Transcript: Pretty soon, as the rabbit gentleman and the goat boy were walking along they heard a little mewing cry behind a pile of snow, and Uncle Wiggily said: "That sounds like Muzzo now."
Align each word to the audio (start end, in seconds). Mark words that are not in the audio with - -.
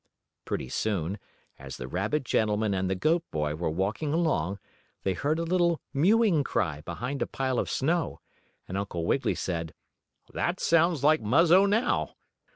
Pretty 0.45 0.67
soon, 0.67 1.19
as 1.59 1.77
the 1.77 1.87
rabbit 1.87 2.23
gentleman 2.23 2.73
and 2.73 2.89
the 2.89 2.95
goat 2.95 3.21
boy 3.29 3.53
were 3.53 3.69
walking 3.69 4.13
along 4.13 4.57
they 5.03 5.13
heard 5.13 5.37
a 5.37 5.43
little 5.43 5.79
mewing 5.93 6.43
cry 6.43 6.81
behind 6.81 7.21
a 7.21 7.27
pile 7.27 7.59
of 7.59 7.69
snow, 7.69 8.19
and 8.67 8.79
Uncle 8.79 9.05
Wiggily 9.05 9.35
said: 9.35 9.75
"That 10.33 10.59
sounds 10.59 11.03
like 11.03 11.21
Muzzo 11.21 11.67
now." 11.67 12.15